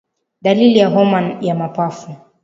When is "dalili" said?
0.41-0.79